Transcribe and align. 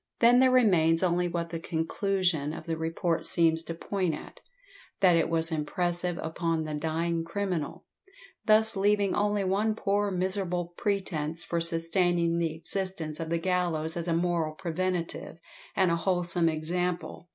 Then 0.17 0.39
there 0.39 0.49
remains 0.49 1.03
only 1.03 1.27
what 1.27 1.51
the 1.51 1.59
conclusion 1.59 2.53
of 2.53 2.65
the 2.65 2.75
report 2.75 3.23
seems 3.23 3.61
to 3.65 3.75
point 3.75 4.15
at, 4.15 4.39
that 4.99 5.15
it 5.15 5.29
was 5.29 5.51
impressive 5.51 6.17
upon 6.23 6.63
the 6.63 6.73
dying 6.73 7.23
criminal, 7.23 7.85
thus 8.47 8.75
leaving 8.75 9.13
only 9.13 9.43
one 9.43 9.75
poor 9.75 10.09
miserable 10.09 10.73
pretence 10.75 11.43
for 11.43 11.61
sustaining 11.61 12.39
the 12.39 12.51
existence 12.55 13.19
of 13.19 13.29
the 13.29 13.37
gallows 13.37 13.95
as 13.95 14.07
a 14.07 14.13
moral 14.15 14.55
preventative, 14.55 15.37
and 15.75 15.91
a 15.91 15.97
wholesome 15.97 16.49
example. 16.49 17.29